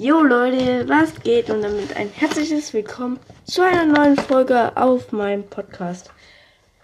Jo 0.00 0.22
Leute, 0.22 0.88
was 0.88 1.12
geht? 1.24 1.50
Und 1.50 1.60
damit 1.60 1.96
ein 1.96 2.08
herzliches 2.08 2.72
Willkommen 2.72 3.18
zu 3.44 3.62
einer 3.62 3.84
neuen 3.84 4.16
Folge 4.16 4.76
auf 4.76 5.10
meinem 5.10 5.42
Podcast. 5.42 6.12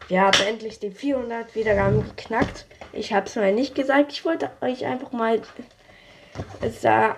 Wir 0.09 0.23
haben 0.23 0.43
endlich 0.49 0.81
die 0.81 0.91
400 0.91 1.55
Wiedergaben 1.55 2.03
geknackt. 2.03 2.67
Ich 2.93 3.13
habe 3.13 3.27
es 3.27 3.37
mal 3.37 3.53
nicht 3.53 3.77
gesagt. 3.77 4.11
Ich 4.11 4.25
wollte 4.25 4.51
euch 4.61 4.85
einfach 4.85 5.13
mal 5.13 5.41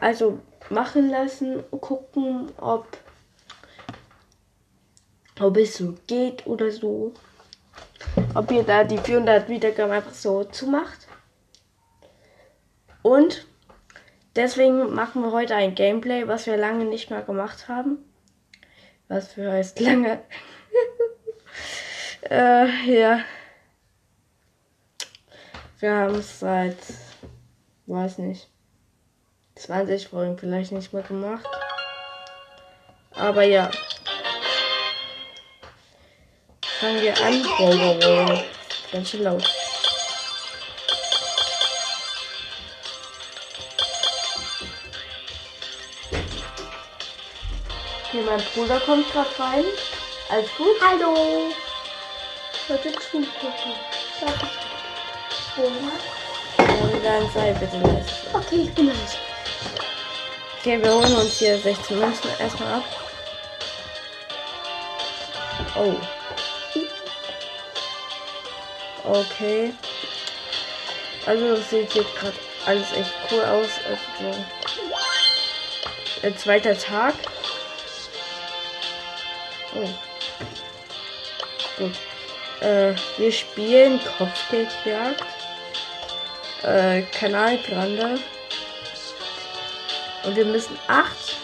also 0.03 0.39
machen 0.69 1.09
lassen, 1.09 1.65
gucken, 1.71 2.53
ob, 2.59 2.87
ob 5.41 5.57
es 5.57 5.79
so 5.79 5.95
geht 6.07 6.47
oder 6.47 6.71
so. 6.73 7.15
Ob 8.35 8.51
ihr 8.51 8.65
da 8.65 8.85
die 8.85 8.99
400 8.99 9.49
Wiedergaben 9.49 9.93
einfach 9.93 10.13
so 10.13 10.45
zumacht. 10.45 11.09
Und 13.01 13.47
deswegen 14.37 14.95
machen 14.95 15.23
wir 15.23 15.33
heute 15.33 15.55
ein 15.55 15.75
Gameplay, 15.75 16.29
was 16.29 16.47
wir 16.47 16.57
lange 16.57 16.85
nicht 16.85 17.11
mehr 17.11 17.23
gemacht 17.23 17.69
haben. 17.69 17.99
Was 19.09 19.33
für 19.33 19.51
heißt 19.51 19.81
lange? 19.81 20.21
äh, 22.31 22.67
ja. 22.85 23.21
Wir 25.79 25.93
haben 25.93 26.15
es 26.17 26.41
seit, 26.41 26.77
weiß 27.87 28.19
nicht, 28.19 28.49
20 29.57 30.09
Folgen 30.09 30.39
vielleicht 30.39 30.73
nicht 30.73 30.93
mehr 30.93 31.03
gemacht. 31.03 31.47
Aber 33.15 33.43
ja. 33.43 33.71
Fangen 36.81 37.01
wir 37.01 37.17
an. 37.23 37.45
Wow, 37.59 37.75
wow, 37.75 38.29
wow. 38.29 38.45
Ganz 38.93 39.11
schön 39.11 39.23
laut. 39.23 39.66
Okay, 48.17 48.25
mein 48.25 48.43
Bruder 48.55 48.81
kommt 48.81 49.13
gerade 49.13 49.39
rein. 49.39 49.65
Alles 50.31 50.49
gut? 50.57 50.75
Hallo. 50.81 51.53
Was 52.67 52.83
du 52.83 52.91
gucken? 52.91 53.27
Und 56.83 57.05
dann 57.05 57.31
sei 57.35 57.53
bitte 57.53 57.77
leise. 57.77 58.07
Okay, 58.33 58.63
ich 58.63 58.75
bin 58.75 58.87
leise. 58.87 59.19
Okay, 60.59 60.83
wir 60.83 60.95
holen 60.95 61.15
uns 61.17 61.39
hier 61.39 61.59
16 61.59 61.99
Münzen 61.99 62.31
erstmal 62.39 62.75
ab. 62.75 62.85
Oh. 65.77 65.97
Okay. 69.05 69.75
Also 71.27 71.57
das 71.57 71.69
sieht 71.69 71.95
jetzt 71.95 72.17
gerade 72.17 72.37
alles 72.65 72.93
echt 72.93 73.13
cool 73.31 73.45
aus. 73.45 73.69
Also, 73.87 74.45
der 76.23 76.37
zweite 76.39 76.79
Tag. 76.79 77.15
Oh. 79.77 79.89
Gut. 81.79 81.93
Äh, 82.61 82.95
wir 83.19 83.33
spielen 83.33 84.01
Kopfgeldjagd. 84.19 85.25
Äh, 86.63 87.03
Kanal 87.13 87.59
Grande. 87.59 88.19
Und 90.25 90.37
wir 90.37 90.45
müssen 90.45 90.79
acht, 90.89 91.37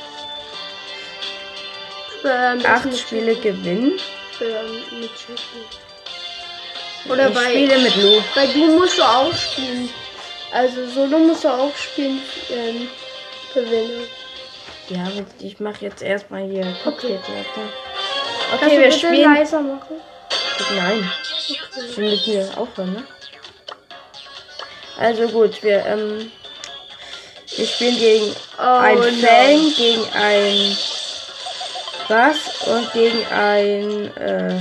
Ähm, 2.25 2.65
acht 2.65 2.97
Spiele 2.97 3.35
gewinnen. 3.35 3.99
Ähm, 4.41 5.01
mit. 5.01 5.11
Oder 7.11 7.29
ich 7.29 7.35
bei, 7.35 7.51
spiele 7.51 7.79
mit 7.79 7.97
Lu. 7.97 8.23
bei 8.35 8.47
du 8.47 8.79
musst 8.79 8.99
du 8.99 9.03
auch 9.03 9.35
spielen. 9.35 9.89
Also 10.53 10.89
solo 10.89 11.19
musst 11.19 11.45
du 11.45 11.49
auch 11.49 11.75
spielen. 11.77 12.23
Ähm, 12.51 12.89
gewinnen. 13.53 14.07
Ja, 14.89 15.11
ich 15.41 15.61
mache 15.61 15.85
jetzt 15.85 16.03
erstmal 16.03 16.45
hier 16.49 16.63
Okay. 16.63 16.79
Kopfgeldjagd. 16.85 17.57
ne? 17.57 17.82
Okay, 18.55 18.81
wir 18.81 18.93
spielen. 18.93 19.35
leiser 19.35 19.61
machen? 19.61 19.97
Nein, 20.75 21.11
wir 21.95 22.05
müssen 22.05 22.25
hier 22.25 22.51
aufhören, 22.57 22.93
ne? 22.93 23.05
Also 24.99 25.29
gut, 25.29 25.63
wir, 25.63 25.85
ähm, 25.87 26.31
wir 27.57 27.67
spielen 27.67 27.99
gegen 27.99 28.35
ein 28.59 28.97
no. 28.97 29.03
Fang, 29.03 29.75
gegen 29.75 30.05
ein 30.15 30.77
was 32.09 32.37
und 32.67 32.93
gegen 32.93 33.27
ein 33.27 34.17
äh, 34.17 34.61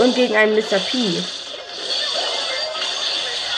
und 0.00 0.14
gegen 0.14 0.36
ein 0.36 0.54
Mr. 0.54 0.78
P. 0.78 1.22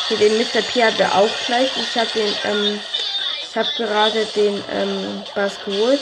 Für 0.09 0.17
den 0.17 0.39
Mr. 0.39 0.63
P 0.63 0.85
hat 0.85 0.99
er 0.99 1.15
auch 1.15 1.29
gleich. 1.47 1.71
Ich 1.77 1.99
habe 1.99 2.09
den, 2.15 2.35
ähm, 2.45 2.81
ich 3.49 3.57
habe 3.57 3.69
gerade 3.77 4.25
den 4.37 4.63
ähm, 4.73 5.23
Bass 5.35 5.57
geholt. 5.65 6.01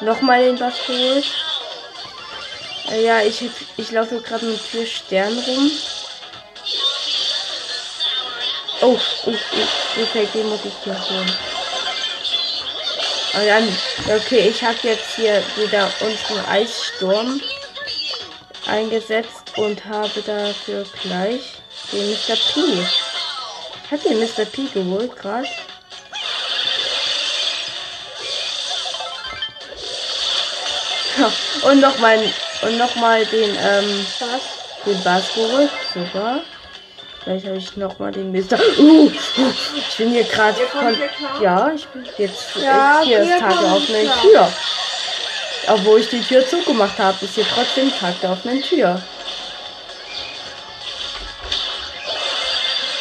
Nochmal 0.00 0.44
den 0.44 0.58
Bass 0.58 0.74
geholt. 0.86 1.26
Äh, 2.90 3.04
ja, 3.04 3.20
ich, 3.22 3.48
ich 3.76 3.90
laufe 3.90 4.20
gerade 4.20 4.44
mit 4.44 4.60
vier 4.60 4.86
Sternen 4.86 5.38
rum. 5.38 5.70
Oh, 8.82 8.98
oh, 9.26 9.30
oh, 9.30 10.02
okay, 10.02 10.28
den 10.34 10.48
muss 10.48 10.64
ich 10.64 10.74
hier 10.84 11.10
holen. 11.10 11.32
Und 13.34 13.46
dann, 13.46 14.16
okay, 14.16 14.48
ich 14.48 14.62
habe 14.62 14.78
jetzt 14.82 15.16
hier 15.16 15.42
wieder 15.56 15.90
unseren 16.00 16.46
Eissturm 16.46 17.40
eingesetzt 18.66 19.56
und 19.56 19.84
habe 19.84 20.22
dafür 20.22 20.84
gleich 21.02 21.54
den 21.92 22.10
Mr. 22.10 22.36
P. 22.36 22.86
Habe 23.90 24.08
den 24.08 24.20
Mr. 24.20 24.44
P 24.44 24.66
geholt 24.72 25.16
gerade. 25.16 25.48
Und 31.62 31.80
nochmal 31.80 32.18
und 32.62 32.78
noch 32.78 32.94
mal 32.96 33.24
den 33.26 33.50
ähm, 33.50 34.06
Was? 34.20 34.84
den 34.84 35.02
Bass 35.02 35.24
geholt. 35.34 35.70
Super. 35.92 36.40
Gleich 37.24 37.44
habe 37.44 37.56
ich 37.56 37.76
nochmal 37.76 38.12
den 38.12 38.30
Mister. 38.30 38.58
Uh, 38.78 39.10
ich 39.76 39.96
bin 39.96 40.10
hier 40.10 40.24
gerade? 40.24 40.56
Ja, 41.42 41.72
ich 41.74 41.86
bin 41.86 42.06
jetzt 42.18 42.54
Ja, 42.54 43.00
hier 43.02 43.20
ist 43.20 43.28
wir 43.28 43.38
Tag 43.38 43.60
der 43.60 43.72
offenen. 43.72 44.10
Tür. 44.20 44.52
Obwohl 45.68 46.00
ich 46.00 46.08
die 46.08 46.22
Tür 46.22 46.46
zugemacht 46.48 46.98
habe, 46.98 47.24
ist 47.24 47.34
hier 47.34 47.46
trotzdem 47.52 47.90
Tag 47.98 48.20
der 48.20 48.30
offenen 48.30 48.62
Tür. 48.62 49.02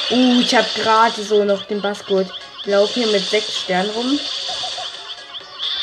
Uh, 0.09 0.39
ich 0.41 0.55
habe 0.55 0.67
gerade 0.75 1.23
so 1.23 1.43
noch 1.43 1.63
den 1.63 1.81
Bass 1.81 2.03
geholt. 2.03 2.29
Ich 2.61 2.65
laufe 2.71 2.93
hier 2.95 3.07
mit 3.07 3.29
sechs 3.29 3.59
Sternen 3.59 3.91
rum. 3.91 4.19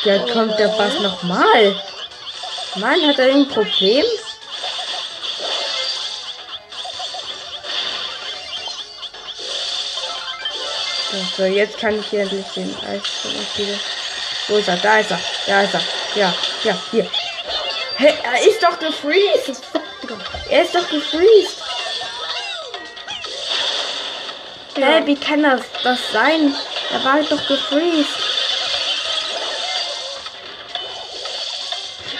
Ja, 0.04 0.18
kommt 0.18 0.58
der 0.58 0.68
Bass 0.68 0.98
nochmal. 0.98 1.76
Mann, 2.76 3.06
hat 3.06 3.18
er 3.18 3.34
ein 3.34 3.48
Problem? 3.48 4.04
So, 11.36 11.44
jetzt 11.44 11.78
kann 11.78 11.98
ich 11.98 12.06
hier 12.06 12.20
endlich 12.20 12.46
den 12.56 12.74
Eis. 12.88 13.02
Wo 14.48 14.56
ist 14.56 14.68
er? 14.68 14.76
Da 14.76 14.98
ist 14.98 15.10
er. 15.10 15.20
Da 15.46 15.62
ist 15.62 15.74
er. 15.74 15.82
Ja, 16.14 16.34
ja, 16.64 16.78
hier. 16.90 17.06
Hä, 17.98 18.14
er 18.22 18.48
ist 18.48 18.62
doch 18.62 18.78
gefreezed. 18.78 19.62
Er 20.48 20.62
ist 20.62 20.74
doch 20.74 20.88
gefreezed. 20.88 21.58
Hä, 24.74 25.02
wie 25.04 25.16
kann 25.16 25.42
das, 25.42 25.60
das 25.82 25.98
sein? 26.12 26.54
Er 26.92 27.04
war 27.04 27.22
doch 27.22 27.46
gefreezed. 27.46 28.41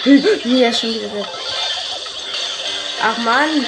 Nee, 0.43 0.63
er 0.63 0.69
ist 0.69 0.81
schon 0.81 0.93
wieder 0.93 1.13
weg. 1.13 1.25
Ach 3.01 3.17
man. 3.19 3.65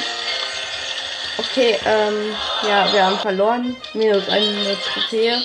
Okay, 1.38 1.78
ähm, 1.86 2.36
ja, 2.68 2.92
wir 2.92 3.06
haben 3.06 3.20
verloren. 3.20 3.78
Minus 3.94 4.28
eine 4.30 4.78
Trophäe. 4.82 5.42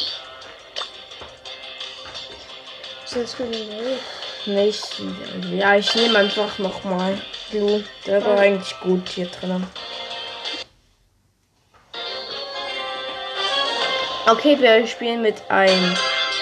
Neu. 3.12 3.97
Nicht. 4.47 5.03
Ja, 5.53 5.76
ich 5.76 5.94
nehme 5.94 6.18
einfach 6.18 6.59
nochmal. 6.59 7.20
Blue. 7.50 7.84
Der 8.06 8.24
war 8.24 8.38
eigentlich 8.38 8.78
gut 8.80 9.09
hier 9.09 9.26
drin. 9.26 9.66
Okay, 14.26 14.56
wir 14.60 14.86
spielen 14.86 15.22
mit 15.22 15.42
einem 15.50 15.97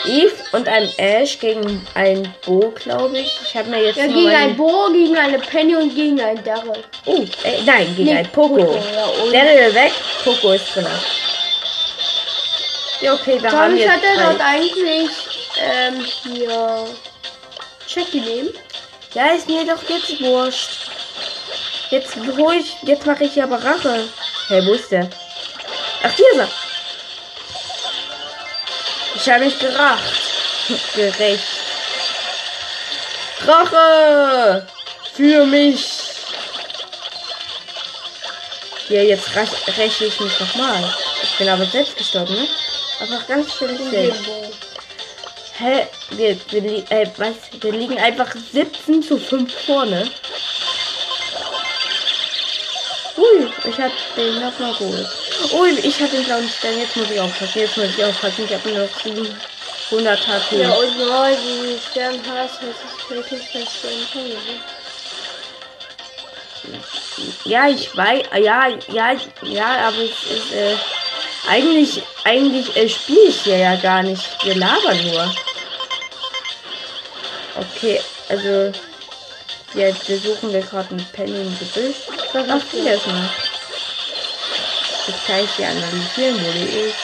Eve 0.07 0.33
und 0.53 0.69
einem 0.69 0.91
Ash 0.97 1.39
gegen 1.39 1.87
ein 1.95 2.35
Bo, 2.45 2.73
glaube 2.83 3.19
ich. 3.19 3.39
Ich 3.43 3.57
habe 3.57 3.69
mir 3.69 3.85
jetzt 3.85 3.97
Ja, 3.97 4.07
gegen 4.07 4.29
ein 4.29 4.57
Bo, 4.57 4.89
gegen 4.93 5.17
eine 5.17 5.39
Penny 5.39 5.77
und 5.77 5.95
gegen 5.95 6.21
ein 6.21 6.43
Daryl. 6.45 6.83
Oh, 7.07 7.25
äh, 7.45 7.63
nein, 7.65 7.95
gegen 7.97 8.11
Nee, 8.11 8.19
ein 8.19 8.29
Poco. 8.31 8.57
Poco, 8.57 8.75
ja, 8.75 9.45
Daryl 9.45 9.75
weg, 9.75 9.93
Poco 10.25 10.53
ist 10.53 10.75
drin. 10.75 10.87
Ja, 13.01 13.15
okay, 13.15 13.41
wir 13.41 13.51
haben 13.51 13.77
Thomas 13.77 13.81
jetzt 13.81 13.93
hat 13.93 14.03
er 14.03 14.25
dort 14.25 14.41
eigentlich 14.41 15.11
ähm, 15.61 16.05
hier 16.25 16.87
Jackie 17.87 18.21
nehmen. 18.21 18.51
Ja, 19.15 19.29
ist 19.29 19.49
mir 19.49 19.65
doch 19.65 19.83
jetzt 19.89 20.21
wurscht. 20.21 20.71
Jetzt 21.91 22.17
hol 22.37 22.55
ich, 22.55 22.77
jetzt 22.83 23.07
mache 23.07 23.25
ich 23.25 23.43
aber 23.43 23.57
Rache. 23.63 24.05
Hey, 24.49 24.67
wo 24.67 24.73
ist 24.73 24.91
der? 24.91 25.09
Ach, 26.03 26.13
hier 26.15 26.27
ist 26.33 26.39
er. 26.39 26.49
Ich 29.29 29.35
habe 29.35 29.45
mich 29.45 29.59
geracht. 29.59 30.03
Gerecht. 30.95 31.45
Rache! 33.47 34.67
Für 35.15 35.45
mich! 35.45 35.87
Ja, 38.89 39.03
jetzt 39.03 39.29
räche 39.77 40.07
ich 40.07 40.19
mich 40.19 40.41
nochmal. 40.41 40.95
Ich 41.23 41.37
bin 41.37 41.47
aber 41.51 41.67
selbst 41.67 41.99
gestorben, 41.99 42.33
ne? 42.33 42.49
Einfach 43.01 43.27
ganz 43.27 43.53
schön 43.53 43.77
selbst. 43.91 44.23
Hä? 45.59 45.87
Wir, 46.13 46.39
wir, 46.49 46.91
äh, 46.91 47.07
was? 47.19 47.35
wir 47.61 47.73
liegen 47.73 47.99
einfach 47.99 48.35
17 48.35 49.03
zu 49.03 49.19
5 49.19 49.53
vorne. 49.67 50.11
Ui, 53.19 53.53
ich 53.69 53.79
hab 53.79 53.93
den 54.17 54.41
nochmal 54.41 54.73
geholt. 54.73 55.28
Ui, 55.53 55.71
ich 55.83 56.01
hab 56.03 56.11
den 56.11 56.25
blauen 56.25 56.49
Stern. 56.49 56.79
Jetzt 56.79 56.97
muss 56.97 57.11
ich 57.11 57.21
aufpassen. 57.21 57.61
Jetzt 57.61 57.77
muss 57.77 57.87
ich 57.97 58.05
aufpassen. 58.05 58.45
Ich 58.45 58.55
habe 58.55 58.69
nur 58.69 58.85
noch 58.85 59.01
700 59.91 60.27
HP. 60.27 60.63
Ja, 60.63 60.73
und 60.73 60.99
neu, 60.99 61.35
die 61.37 61.79
Stern 61.91 62.21
hast, 62.27 62.61
heißt 62.61 62.85
es 62.85 63.11
wirklich, 63.11 63.43
du 63.53 63.59
empfangen 63.59 64.33
Ja, 67.45 67.69
ich 67.69 67.97
weiß, 67.97 68.25
ja, 68.43 68.69
ja, 68.89 69.17
ja, 69.43 69.89
aber 69.89 69.99
es 69.99 70.31
ist, 70.31 70.53
äh, 70.53 70.77
eigentlich, 71.49 72.03
eigentlich 72.25 72.77
äh, 72.77 72.89
spiele 72.89 73.29
ich 73.29 73.43
hier 73.43 73.59
ja 73.59 73.77
gar 73.77 74.03
nicht. 74.03 74.23
Wir 74.45 74.57
labern 74.57 75.11
nur. 75.11 75.35
Okay, 77.57 78.01
also, 78.29 78.73
jetzt 79.75 80.07
besuchen 80.07 80.53
wir 80.53 80.61
gerade 80.61 80.91
einen 80.91 81.07
Penny 81.13 81.41
im 81.41 81.59
Gebüsch. 81.59 81.97
Ach, 82.35 82.63
hier 82.71 82.95
ist 82.95 83.07
mal. 83.07 83.31
Jetzt 85.09 85.27
kann 85.27 85.43
ich 85.43 85.51
hier 85.57 85.69
analysieren, 85.69 86.39
die 86.53 86.79
ist. 86.81 86.95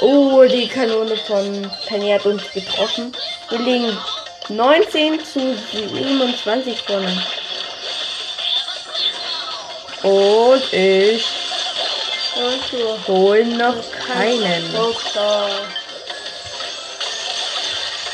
Oh, 0.00 0.44
die 0.44 0.66
Kanone 0.66 1.16
von 1.16 1.70
Penny 1.86 2.10
hat 2.10 2.26
uns 2.26 2.42
getroffen. 2.52 3.12
Wir 3.50 3.58
liegen 3.60 3.96
19 4.48 5.24
zu 5.24 5.56
27 5.72 6.82
vorne. 6.82 7.22
Und 10.02 10.72
ich 10.72 11.24
hol 13.06 13.44
noch 13.44 13.76
keinen. 14.08 14.74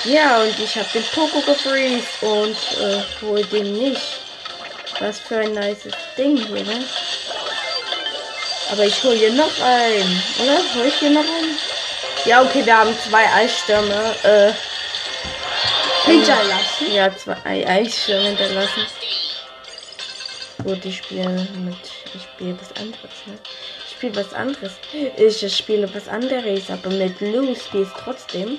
Ja, 0.04 0.42
und 0.42 0.58
ich 0.58 0.76
habe 0.76 0.88
den 0.92 1.04
Poco 1.14 1.40
gefreezed 1.40 2.22
und 2.22 2.56
äh, 2.80 3.02
hol 3.22 3.42
den 3.46 3.72
nicht. 3.78 4.15
Was 5.00 5.18
für 5.20 5.36
ein 5.38 5.52
nices 5.52 5.92
Ding 6.16 6.36
hier, 6.36 6.64
ne? 6.64 6.84
Aber 8.72 8.84
ich 8.84 9.02
hol 9.04 9.14
hier 9.14 9.32
noch 9.32 9.60
einen, 9.62 10.22
oder? 10.42 10.58
Hol 10.74 10.86
ich 10.86 10.94
hier 10.94 11.10
noch 11.10 11.20
einen? 11.20 11.58
Ja, 12.24 12.42
okay, 12.42 12.64
wir 12.64 12.76
haben 12.76 12.96
zwei 13.08 13.24
Eisstürme. 13.32 14.14
Äh, 14.22 14.52
Hinterlassen. 16.04 16.92
Ja, 16.92 17.16
zwei 17.16 17.36
Ei- 17.44 17.66
Eisstürme 17.66 18.28
hinterlassen. 18.28 18.86
Gut, 20.64 20.84
ich 20.84 20.98
spiele 20.98 21.28
mit. 21.28 21.76
Ich 22.14 22.22
spiele 22.22 22.56
was 22.60 22.70
anderes, 22.80 23.10
ne? 23.26 23.38
Ich 23.86 23.92
spiele 23.96 24.16
was 24.16 24.32
anderes. 24.32 24.72
Ich 25.16 25.56
spiele 25.56 25.94
was 25.94 26.08
anderes, 26.08 26.70
aber 26.70 26.90
mit 26.90 27.20
Lou 27.20 27.54
spiele 27.54 27.84
ich 27.84 28.02
trotzdem. 28.04 28.58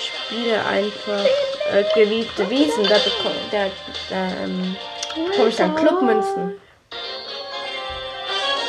Ich 0.00 0.10
spiele 0.26 0.64
einfach 0.66 1.24
äh, 1.72 1.84
gewiefte 1.94 2.48
Wiesen. 2.50 2.84
Da 2.84 2.98
bekomme 2.98 3.34
da, 3.50 3.66
da, 4.10 4.26
ähm, 4.44 4.76
bekomme 5.26 5.48
ich 5.48 5.56
dann 5.56 5.74
Clubmünzen. 5.74 6.60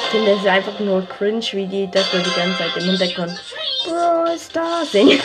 Ich 0.04 0.10
finde 0.12 0.32
es 0.32 0.46
einfach 0.46 0.80
nur 0.80 1.06
cringe, 1.08 1.46
wie 1.52 1.68
die 1.68 1.90
das 1.92 2.10
die 2.12 2.18
ganze 2.18 2.58
Zeit 2.58 2.78
im 2.78 2.84
Hintergrund 2.84 3.40
Brawl 3.86 4.40
Stars 4.40 4.92
singen. 4.92 5.22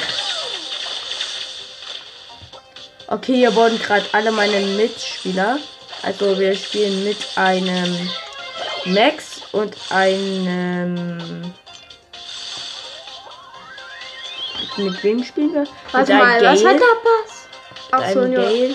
Okay, 3.07 3.35
hier 3.35 3.55
wurden 3.55 3.79
gerade 3.79 4.05
alle 4.13 4.33
meine 4.33 4.61
Mitspieler. 4.61 5.59
Also 6.03 6.39
wir 6.39 6.55
spielen 6.55 7.05
mit 7.05 7.19
einem 7.37 8.11
Max 8.87 9.43
und 9.53 9.75
einem. 9.91 11.55
Mit 14.77 15.05
wem 15.05 15.23
spielen 15.23 15.55
wir? 15.55 15.65
Warte 15.93 16.15
mit 16.15 16.23
mal, 16.23 16.43
was 16.43 16.65
hat 16.65 16.75
der 16.75 16.97
Pass? 17.03 17.49
Ach 17.93 18.09
so. 18.11 18.21
Gale. 18.21 18.75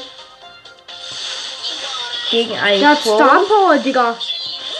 Gegen 2.30 2.58
einen 2.60 2.80
Der 2.80 2.90
hat 2.90 3.02
Crow. 3.02 3.16
Star 3.16 3.42
Power, 3.44 3.78
Digga. 3.78 4.16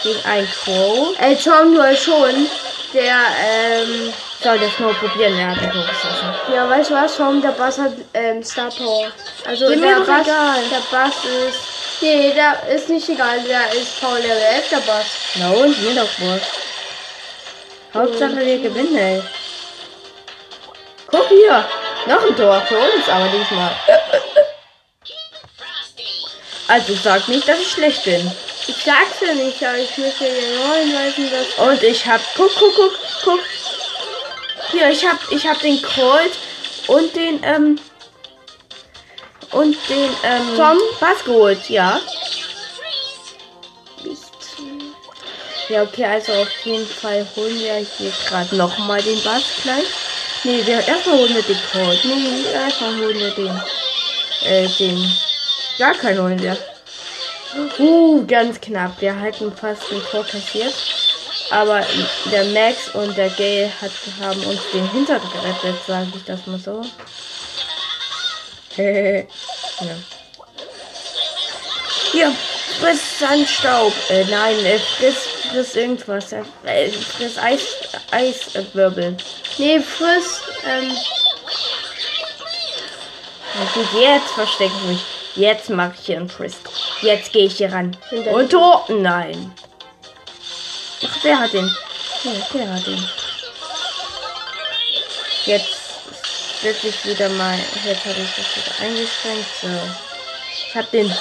Gegen 0.02 0.24
einen 0.24 0.48
Crow. 0.48 1.14
Du 1.16 1.82
hast 1.82 2.02
schon. 2.04 2.46
Der, 2.92 3.16
ähm, 3.44 4.12
Soll 4.42 4.58
das 4.58 4.78
nur 4.78 4.92
probieren? 4.94 5.38
Er 5.38 5.50
hat 5.50 5.60
den 5.60 5.70
Tor 5.70 5.84
geschossen. 5.86 6.34
ja, 6.52 6.68
weißt 6.68 6.90
du 6.90 6.94
was, 6.94 7.16
Tom, 7.16 7.40
der 7.40 7.50
Bass 7.50 7.78
hat, 7.78 7.92
ähm, 8.14 8.42
Star 8.42 8.68
Power. 8.70 9.12
Also, 9.46 9.68
Dem 9.68 9.80
der 9.80 10.00
Bass, 10.00 10.26
egal. 10.26 10.62
der 10.70 10.96
Bass 10.96 11.14
ist, 11.24 11.58
nee, 12.00 12.32
der 12.32 12.74
ist 12.74 12.88
nicht 12.88 13.08
egal, 13.08 13.40
der 13.42 13.72
ist 13.80 14.00
Power 14.00 14.18
Level 14.18 14.36
11, 14.56 14.68
der 14.70 14.76
Bass. 14.78 15.06
Na 15.36 15.50
und? 15.50 15.80
Mir 15.82 15.94
doch 15.94 16.08
was. 16.18 16.42
Hauptsache 17.94 18.38
wir 18.44 18.58
gewinnen, 18.58 18.96
ey. 18.96 19.22
Guck 21.08 21.28
hier. 21.28 21.64
Noch 22.06 22.24
ein 22.24 22.36
Tor 22.36 22.60
für 22.66 22.78
uns, 22.78 23.08
aber 23.08 23.26
diesmal. 23.28 23.70
Also 26.70 26.94
sag 26.94 27.26
nicht, 27.26 27.48
dass 27.48 27.58
ich 27.58 27.72
schlecht 27.72 28.04
bin. 28.04 28.30
Ich 28.68 28.76
sag's 28.76 29.20
ja 29.26 29.34
nicht, 29.34 29.60
aber 29.60 29.78
ich 29.78 29.98
möchte 29.98 30.24
dir 30.24 30.56
nur 30.56 30.76
hinweisen, 30.76 31.28
dass 31.28 31.66
Und 31.66 31.82
ich 31.82 32.06
hab. 32.06 32.20
Guck, 32.36 32.54
guck, 32.56 32.76
guck, 32.76 32.92
guck. 33.24 33.40
Hier, 34.70 34.88
ich 34.88 35.04
hab, 35.04 35.18
ich 35.32 35.44
hab 35.44 35.58
den 35.58 35.82
Colt 35.82 36.30
und 36.86 37.16
den, 37.16 37.42
ähm. 37.42 37.80
Und 39.50 39.76
den, 39.88 40.10
ähm. 40.22 40.56
Tom? 40.56 40.78
Bass 41.00 41.24
geholt, 41.24 41.68
ja. 41.68 42.00
Ja, 45.68 45.82
okay, 45.82 46.04
also 46.04 46.32
auf 46.34 46.50
jeden 46.62 46.86
Fall 46.86 47.26
holen 47.34 47.58
wir 47.58 47.84
hier 47.98 48.12
gerade 48.28 48.54
nochmal 48.54 49.02
den 49.02 49.20
Bass 49.24 49.42
gleich. 49.64 49.86
Nee, 50.44 50.64
wir 50.64 50.86
erstmal 50.86 51.18
holen 51.18 51.34
wir 51.34 51.42
den 51.42 51.58
Colt. 51.72 52.04
Nee, 52.04 52.44
erstmal 52.54 52.96
holen 52.96 53.18
wir 53.18 53.30
den. 53.32 53.60
Äh, 54.44 54.68
den. 54.78 55.29
Gar 55.80 55.94
keinen 55.94 56.22
holen 56.22 56.38
wir. 56.42 56.58
Uh, 57.78 58.26
ganz 58.26 58.60
knapp. 58.60 59.00
Wir 59.00 59.18
halten 59.18 59.50
fast 59.50 59.90
ein 59.90 60.02
Tor 60.10 60.26
kassiert. 60.26 60.74
Aber 61.50 61.82
der 62.30 62.44
Max 62.44 62.90
und 62.92 63.16
der 63.16 63.30
Gay 63.30 63.72
hat, 63.80 63.90
haben 64.20 64.42
uns 64.44 64.60
den 64.74 64.86
Hintern 64.90 65.22
gerettet, 65.32 65.76
sage 65.86 66.08
ich 66.14 66.24
das 66.24 66.46
mal 66.46 66.58
so. 66.58 66.82
ja. 68.82 69.24
Hier, 72.12 72.32
friss 72.78 73.18
Sandstaub. 73.18 73.94
Äh, 74.10 74.24
nein, 74.26 74.62
äh, 74.66 74.78
friss, 74.78 75.28
friss 75.50 75.76
irgendwas. 75.76 76.30
Äh, 76.32 76.42
äh, 76.66 76.90
friss 76.90 77.38
Eis, 77.38 77.62
Eiswirbel. 78.10 79.16
Nee, 79.56 79.80
friss, 79.80 80.42
ähm, 80.66 80.94
gut, 83.72 83.88
jetzt 83.98 84.32
verstecke 84.32 84.74
ich 84.82 84.90
mich. 84.90 85.19
Jetzt 85.36 85.70
mache 85.70 85.94
ich 85.98 86.06
hier 86.06 86.16
einen 86.16 86.28
Frisk. 86.28 86.68
Jetzt 87.02 87.32
gehe 87.32 87.46
ich 87.46 87.56
hier 87.56 87.72
ran. 87.72 87.96
Hinter 88.08 88.32
Und 88.32 88.50
Tor. 88.50 88.84
Nein. 88.88 89.52
Ach, 91.04 91.16
wer 91.22 91.38
hat 91.38 91.52
den? 91.52 91.66
Ja, 92.24 92.30
der 92.52 92.74
hat 92.74 92.86
den. 92.86 93.08
Jetzt 95.46 95.76
setze 96.60 96.88
ich 96.88 97.04
wieder 97.04 97.28
mal. 97.30 97.58
Jetzt 97.84 98.04
habe 98.04 98.16
ich 98.20 98.30
das 98.36 98.56
wieder 98.56 98.84
eingeschränkt. 98.84 99.46
So. 99.62 99.68
Ich 100.68 100.74
habe 100.74 100.88
den. 100.92 101.12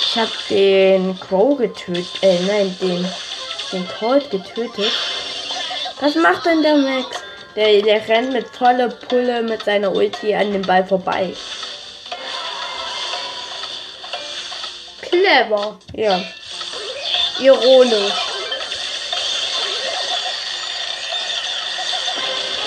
Ich 0.00 0.16
habe 0.16 0.30
den 0.48 1.20
Crow 1.20 1.56
getötet. 1.58 2.06
Äh, 2.22 2.40
nein, 2.40 2.76
den. 2.80 3.06
Den 3.72 3.86
Colt 3.98 4.30
getötet. 4.30 4.92
Was 6.00 6.14
macht 6.14 6.46
denn 6.46 6.62
der 6.62 6.76
Max? 6.76 7.22
Der, 7.54 7.82
der 7.82 8.08
rennt 8.08 8.32
mit 8.32 8.48
voller 8.48 8.88
Pulle 8.88 9.42
mit 9.42 9.64
seiner 9.64 9.92
Ulti 9.92 10.34
an 10.34 10.52
dem 10.52 10.62
Ball 10.62 10.86
vorbei. 10.86 11.34
Clever. 15.10 15.78
Ja. 15.94 16.20
Ironisch. 17.40 18.12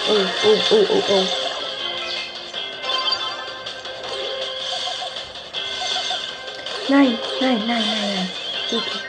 Oh, 0.09 0.27
oh, 0.45 0.59
oh, 0.71 0.85
oh, 0.89 1.03
oh. 1.09 1.27
Nein, 6.89 7.17
nein, 7.39 7.63
nein, 7.67 7.67
nein, 7.67 8.15
nein. 8.15 8.29
Okay. 8.73 8.99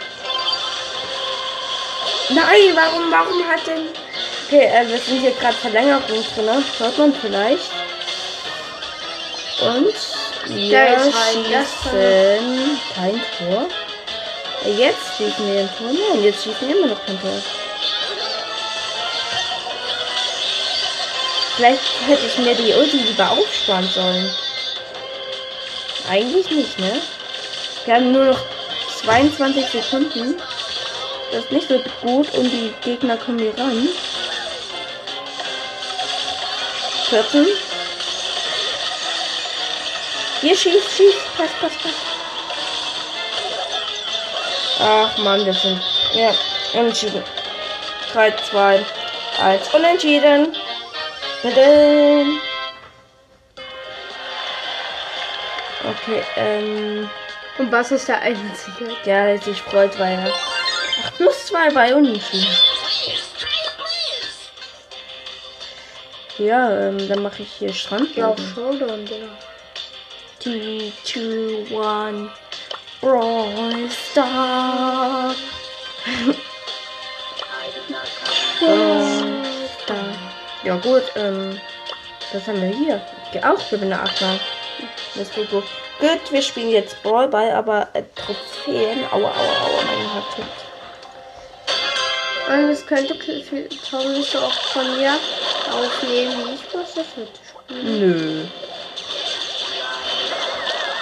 Nein, 2.31 2.77
warum, 2.77 3.11
warum 3.11 3.49
hat 3.49 3.67
denn... 3.67 3.89
Okay, 4.47 4.67
äh, 4.67 4.89
wir 4.89 4.99
sind 4.99 5.21
hier 5.21 5.33
gerade 5.33 5.57
Verlängerung 5.57 6.25
drin, 6.35 6.45
ne? 6.45 6.63
Hört 6.79 6.99
man 6.99 7.15
vielleicht. 7.15 7.71
Und 9.61 9.95
wir 10.47 10.79
halt 10.79 11.01
schießen 11.01 12.81
kein 12.95 13.23
Tor. 13.39 13.69
Jetzt 14.65 15.17
schießen 15.17 15.53
wir 15.53 15.61
ein 15.61 15.71
Tor. 15.77 15.89
Nein, 15.89 16.23
jetzt 16.23 16.43
schießen 16.43 16.69
wir 16.69 16.77
immer 16.77 16.89
noch 16.89 17.07
kein 17.07 17.21
Tor. 17.21 17.43
Vielleicht 21.57 21.83
hätte 22.07 22.27
ich 22.27 22.39
mir 22.39 22.55
die 22.55 22.73
Ulti 22.73 22.97
lieber 22.97 23.31
aufsparen 23.31 23.89
sollen. 23.89 24.35
Eigentlich 26.09 26.51
nicht, 26.51 26.79
ne? 26.79 27.01
Wir 27.85 27.95
haben 27.95 28.13
nur 28.13 28.25
noch 28.25 28.41
22 29.05 29.67
Sekunden. 29.67 30.41
Das 31.31 31.45
ist 31.45 31.53
nicht 31.53 31.69
so 31.69 31.81
gut 32.01 32.33
und 32.35 32.51
die 32.51 32.73
Gegner 32.83 33.17
kommen 33.17 33.39
hier 33.39 33.57
ran. 33.57 33.89
14. 37.11 37.47
Hier 40.43 40.57
schießt, 40.57 40.91
schießt. 40.91 41.37
Pass, 41.37 41.51
pass, 41.61 41.73
pass. 41.81 41.95
Ach 44.81 45.19
man, 45.19 45.47
wir 45.47 45.55
sind. 45.55 45.81
Ja, 46.15 46.35
unentschieden. 46.75 47.23
3, 48.13 48.33
2, 48.51 48.85
1. 49.41 49.75
Unentschieden. 49.75 50.57
Bitte. 51.45 52.27
Okay, 55.85 56.23
ähm. 56.35 57.09
Und 57.59 57.71
was 57.71 57.93
ist 57.93 58.09
der 58.09 58.21
einzige? 58.23 58.97
Der 59.07 59.39
sich 59.39 59.63
freut, 59.63 59.97
weil 60.01 60.19
er. 60.19 60.33
Ach, 61.05 61.13
plus 61.19 61.47
2 61.47 61.71
bei 61.71 61.95
Unentschieden. 61.95 62.57
Ja, 66.39 66.89
ähm, 66.89 67.09
dann 67.09 67.23
mache 67.23 67.43
ich 67.43 67.53
hier 67.53 67.73
Strand. 67.73 68.17
Ja, 68.17 68.29
auf 68.29 68.39
Showdown, 68.57 69.07
Digga. 69.07 69.29
3, 70.45 70.93
2, 71.05 71.67
1. 71.71 72.31
Brawl 73.01 73.91
Star. 73.91 75.35
Brawl 78.59 79.45
Star. 79.83 79.97
Ja 80.65 80.77
gut, 80.77 81.03
ähm, 81.15 81.61
was 82.33 82.47
haben 82.47 82.61
wir 82.61 82.69
hier? 82.69 83.01
Auch 83.45 83.71
Gewinner 83.71 84.03
8 84.03 84.21
mal. 84.21 84.41
Das 85.15 85.29
ist 85.29 85.35
gut. 85.51 85.65
Gut, 86.01 86.33
wir 86.33 86.43
spielen 86.43 86.71
jetzt 86.71 87.01
Ballball, 87.05 87.53
aber 87.53 87.89
äh, 87.93 88.03
Trophäen. 88.17 89.05
Aua, 89.13 89.19
aua, 89.19 89.29
aua, 89.29 89.83
mein 89.85 90.25
tut. 90.35 90.45
Und 92.49 92.71
es 92.71 92.85
könnte 92.85 93.17
Tommy 93.19 94.23
so 94.23 94.39
auch 94.39 94.53
von 94.53 94.97
mir 94.99 95.15
aufnehmen, 95.71 96.49
wie 96.49 96.55
ich 96.55 96.63
das 96.73 96.97
heute 97.17 97.31
spiele. 97.49 97.83
Nö. 97.83 98.45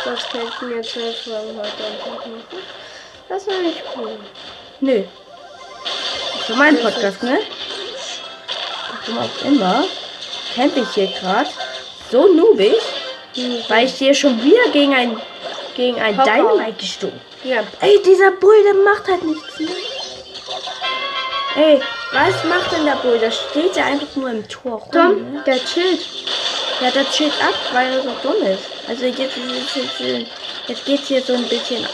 Das 0.05 0.29
könnten 0.31 0.71
wir 0.75 0.83
zwölf 0.83 1.25
Folgen 1.25 1.57
heute 1.59 1.85
einfach 1.85 2.07
machen. 2.27 2.43
Das 3.29 3.47
wäre 3.47 3.63
nicht 3.63 3.83
cool. 3.97 4.19
Nö. 4.81 5.03
Das 6.39 6.49
ist 6.51 6.57
mein 6.57 6.77
Podcast, 6.81 7.23
ne? 7.23 7.39
Warum 9.07 9.19
auch 9.23 9.45
immer. 9.45 9.85
Kämpfe 10.55 10.81
ich 10.81 10.89
hier 10.95 11.07
gerade 11.21 11.49
so 12.11 12.27
noobig, 12.33 12.75
weil 13.69 13.87
ich 13.87 13.95
hier 13.95 14.15
schon 14.15 14.43
wieder 14.43 14.69
gegen 14.73 14.95
ein 14.95 15.21
gegen 15.77 16.01
ein 16.01 16.17
Papa. 16.17 16.31
Dynamite 16.35 16.73
gestoßen. 16.73 17.21
Ja, 17.45 17.63
Ey, 17.81 18.03
dieser 18.05 18.33
Bull, 18.33 18.57
der 18.65 18.75
macht 18.75 19.07
halt 19.07 19.23
nichts. 19.25 19.59
Ne? 19.61 19.69
Ey, 21.57 21.81
was 22.13 22.45
macht 22.45 22.73
denn 22.73 22.85
der 22.85 22.97
Bull? 22.97 23.19
Da 23.19 23.31
steht 23.31 23.77
er 23.77 23.87
einfach 23.87 24.15
nur 24.17 24.31
im 24.31 24.47
Tor 24.49 24.73
rum. 24.81 24.91
Tom, 24.93 25.33
Ne? 25.33 25.43
der 25.47 25.65
chillt. 25.65 26.01
Ja, 26.81 26.91
der 26.91 27.09
chillt 27.11 27.35
ab, 27.43 27.55
weil 27.73 27.93
er 27.93 28.03
so 28.03 28.11
dumm 28.23 28.43
ist. 28.43 28.65
Also 28.89 29.05
jetzt, 29.05 29.19
jetzt, 29.19 30.01
jetzt, 30.67 30.85
geht's 30.87 31.09
hier 31.09 31.23
so 31.23 31.35
ein 31.35 31.47
bisschen. 31.49 31.87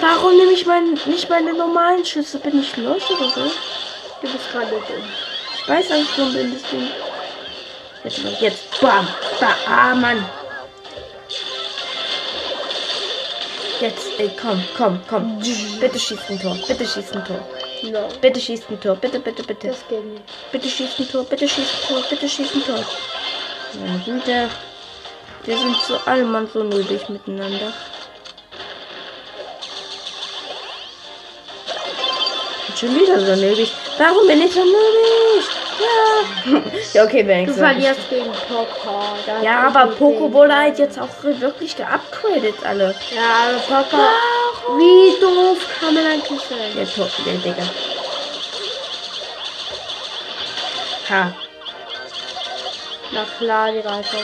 Warum 0.00 0.36
nehme 0.36 0.52
ich 0.52 0.66
mein, 0.66 0.98
nicht 1.06 1.30
meine 1.30 1.54
normalen 1.54 2.04
Schüsse? 2.04 2.38
Bin 2.38 2.60
ich 2.60 2.76
los 2.76 3.02
oder 3.10 3.30
so? 3.30 3.42
Du 4.20 4.32
bist 4.32 4.50
gerade 4.50 4.70
dumm. 4.70 5.08
Ich 5.56 5.68
weiß, 5.68 5.88
dass 5.88 5.98
ich 5.98 6.10
dumm 6.16 6.32
bin, 6.32 6.52
deswegen. 6.52 6.90
Jetzt, 8.04 8.40
jetzt. 8.40 8.80
Bam! 8.80 9.06
Bam! 9.40 9.54
Ah, 9.66 9.94
Mann! 9.94 10.24
Jetzt, 13.80 14.06
ey, 14.18 14.30
komm, 14.40 14.62
komm, 14.76 15.00
komm. 15.08 15.38
Bitte 15.80 15.98
schießt 15.98 16.30
ein 16.30 16.40
Tor. 16.40 16.56
Bitte 16.66 16.86
schießt 16.86 17.14
ein 17.14 17.24
Tor. 17.24 17.46
No, 17.82 18.08
Bitte 18.20 18.40
schießt 18.40 18.70
ein 18.70 18.80
Tor. 18.80 18.96
Bitte, 18.96 19.20
bitte, 19.20 19.42
bitte. 19.42 19.68
das 19.68 19.86
geht 19.88 20.04
nicht. 20.04 20.22
Bitte 20.50 20.68
schießt 20.68 20.98
ein 20.98 21.08
Tor. 21.10 21.24
Bitte 21.24 21.46
schießt 21.46 21.74
ein 21.74 21.88
Tor. 21.88 22.04
Bitte 22.08 22.28
schießt 22.28 22.54
ein 22.54 22.64
Tor. 22.64 22.84
Meine 23.80 23.98
Güte. 23.98 24.50
Wir 25.44 25.58
sind 25.58 25.76
so 25.86 25.96
allemann 26.06 26.48
so 26.52 26.62
nötig 26.62 27.08
miteinander. 27.08 27.72
Und 32.68 32.78
schon 32.78 32.94
wieder 32.94 33.20
so 33.20 33.36
nötig. 33.36 33.72
Warum 33.98 34.26
bin 34.26 34.42
ich 34.42 34.52
so 34.52 34.64
nötig? 34.64 35.48
Ja. 35.78 36.62
ja, 36.94 37.04
okay, 37.04 37.22
Du 37.22 37.28
wenigstens. 37.28 37.58
verlierst 37.58 38.10
gegen. 38.10 38.32
Da 39.26 39.42
Ja, 39.42 39.66
aber 39.68 39.80
er 39.80 39.86
Poco 39.88 40.32
wurde 40.32 40.54
halt 40.56 40.78
jetzt 40.78 40.98
auch 40.98 41.08
wirklich 41.22 41.76
geupgradet, 41.76 42.54
alle. 42.64 42.94
Ja, 43.14 43.50
aber 43.50 43.58
Papa. 43.82 44.10
Wie 44.78 45.20
doof 45.20 45.58
kann 45.78 45.94
man 45.94 46.04
eigentlich 46.06 46.40
sein? 46.40 46.72
Der 46.76 46.86
Tor, 46.88 47.08
der 47.24 47.34
Digga. 47.34 47.62
Ha. 51.10 51.32
Na 53.12 53.24
klar, 53.38 53.72
die 53.72 53.78
Reiter. 53.78 54.18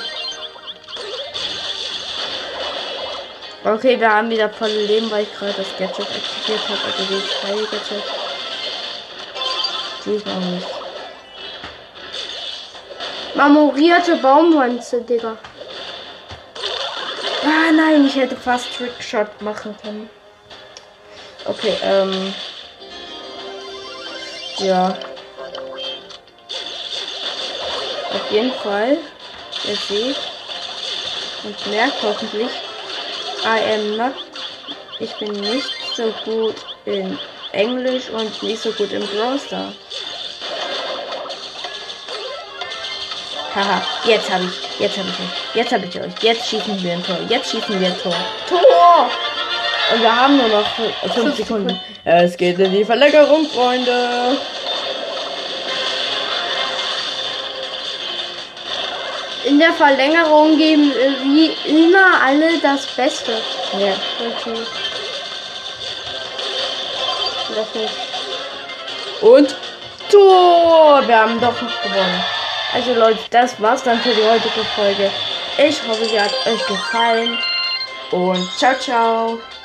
Okay, 3.65 3.99
wir 3.99 4.11
haben 4.13 4.29
wieder 4.29 4.51
volle 4.51 4.87
Leben, 4.87 5.11
weil 5.11 5.23
ich 5.23 5.33
gerade 5.39 5.53
das 5.53 5.69
Gadget 5.79 6.01
aktiviert 6.01 6.69
habe. 6.69 6.81
Also 6.85 7.05
die 7.05 7.21
freie 7.21 7.65
Gadget. 7.67 8.05
Die 10.05 10.11
ist 10.15 10.27
noch 10.27 10.41
nicht. 10.41 10.67
Marmorierte 13.35 14.17
Baumwanze, 14.17 15.01
Digga. 15.03 15.39
Ah 17.45 17.73
nein, 17.73 18.05
ich 18.07 18.17
hätte 18.17 18.37
fast 18.37 18.67
Trickshot 18.77 19.41
machen 19.41 19.77
können. 19.81 20.11
Okay, 21.45 21.77
ähm. 21.83 22.35
Ja. 24.59 24.95
Auf 28.15 28.31
jeden 28.31 28.53
Fall. 28.53 28.99
Ihr 29.65 29.77
seht 29.77 30.17
und 31.45 31.67
merkt 31.71 32.03
hoffentlich, 32.03 32.51
I 33.45 33.75
am 33.75 33.97
not. 33.97 34.15
Ich 34.99 35.13
bin 35.15 35.33
nicht 35.33 35.71
so 35.97 36.13
gut 36.25 36.55
in 36.85 37.19
Englisch 37.53 38.09
und 38.11 38.43
nicht 38.43 38.63
so 38.63 38.71
gut 38.73 38.93
im 38.93 39.07
Brawl 39.07 39.39
Stars. 39.39 39.75
Haha, 43.55 43.83
jetzt 44.07 44.31
habe 44.31 44.45
ich, 44.45 44.81
jetzt 44.81 44.97
habe 44.97 45.09
ich 45.09 45.15
euch, 45.15 45.55
jetzt 45.55 45.73
habe 45.73 45.85
ich 45.85 46.01
euch, 46.01 46.23
jetzt 46.23 46.49
schießen 46.49 46.83
wir 46.83 46.93
ein 46.93 47.05
Tor, 47.05 47.19
jetzt 47.29 47.51
schießen 47.51 47.79
wir 47.79 47.89
ein 47.89 47.99
Tor. 47.99 48.15
Tor! 48.49 49.11
Und 49.93 50.01
wir 50.01 50.17
haben 50.17 50.39
nur 50.39 50.49
noch 50.49 50.67
5 51.15 51.37
Sekunden. 51.37 51.79
Es 52.05 52.37
geht 52.37 52.59
in 52.59 52.73
die 52.73 52.85
Verlängerung, 52.85 53.47
Freunde. 53.51 54.39
In 59.45 59.59
der 59.59 59.73
Verlängerung 59.73 60.57
geben 60.57 60.93
äh, 60.93 61.25
wie 61.25 61.53
immer 61.69 62.21
alle 62.25 62.59
das 62.59 62.87
Beste. 62.87 63.33
Ja. 63.79 63.95
Okay. 64.21 64.61
Das 67.55 67.75
nicht. 67.75 67.95
Und 69.21 69.57
Tor! 70.11 71.03
Wir 71.07 71.19
haben 71.19 71.41
doch 71.41 71.61
noch 71.61 71.83
gewonnen. 71.83 72.25
Also 72.75 72.95
Leute, 72.95 73.19
das 73.31 73.61
war's 73.61 73.83
dann 73.83 74.01
für 74.01 74.15
die 74.15 74.23
heutige 74.23 74.65
Folge. 74.75 75.11
Ich 75.59 75.81
hoffe, 75.87 76.05
sie 76.05 76.21
hat 76.21 76.33
euch 76.47 76.67
gefallen. 76.67 77.39
Und 78.11 78.59
ciao, 78.59 78.75
ciao. 78.79 79.41